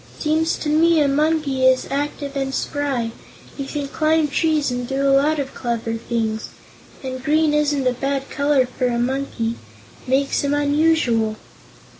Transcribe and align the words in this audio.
Seems 0.17 0.55
to 0.57 0.67
me 0.69 0.99
a 0.99 1.07
monkey 1.07 1.63
is 1.63 1.87
active 1.91 2.35
and 2.35 2.55
spry, 2.55 3.11
and 3.11 3.11
he 3.55 3.65
can 3.67 3.87
climb 3.87 4.29
trees 4.29 4.71
and 4.71 4.87
do 4.87 5.07
a 5.07 5.13
lot 5.13 5.37
of 5.37 5.53
clever 5.53 5.93
things, 5.93 6.49
and 7.03 7.23
green 7.23 7.53
isn't 7.53 7.85
a 7.85 7.93
bad 7.93 8.27
color 8.31 8.65
for 8.65 8.87
a 8.87 8.97
monkey 8.97 9.57
it 10.01 10.09
makes 10.09 10.43
him 10.43 10.55
unusual." 10.55 11.35